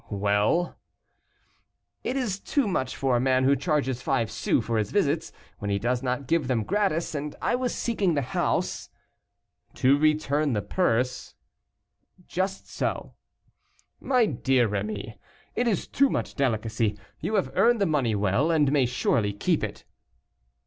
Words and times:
"Well?" 0.09 0.79
"It 2.03 2.17
is 2.17 2.39
too 2.39 2.67
much 2.67 2.95
for 2.95 3.15
a 3.15 3.19
man 3.21 3.43
who 3.43 3.55
charges 3.55 4.01
five 4.01 4.31
sous 4.31 4.65
for 4.65 4.79
his 4.79 4.89
visits, 4.89 5.31
when 5.59 5.69
he 5.69 5.77
does 5.77 6.01
not 6.01 6.25
give 6.25 6.47
them 6.47 6.63
gratis, 6.63 7.13
and 7.13 7.35
I 7.39 7.53
was 7.53 7.75
seeking 7.75 8.15
the 8.15 8.23
house" 8.23 8.89
"To 9.75 9.99
return 9.99 10.53
the 10.53 10.63
purse?" 10.63 11.35
"Just 12.25 12.67
so." 12.67 13.13
"My 13.99 14.25
dear 14.25 14.73
M. 14.73 14.87
Rémy, 14.87 15.19
it 15.53 15.67
is 15.67 15.85
too 15.85 16.09
much 16.09 16.33
delicacy; 16.33 16.97
you 17.19 17.35
have 17.35 17.51
earned 17.55 17.79
the 17.79 17.85
money 17.85 18.15
well, 18.15 18.49
and 18.49 18.71
may 18.71 18.87
surely 18.87 19.31
keep 19.33 19.63
it." 19.63 19.85